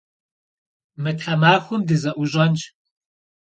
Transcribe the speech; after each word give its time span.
Mı 1.01 1.11
themaxuem 1.19 1.81
dıze'uş'enş. 1.87 2.61